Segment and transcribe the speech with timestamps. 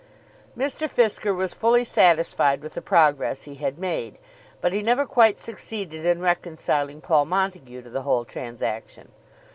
[0.57, 0.89] Mr.
[0.89, 4.17] Fisker was fully satisfied with the progress he had made,
[4.59, 9.11] but he never quite succeeded in reconciling Paul Montague to the whole transaction.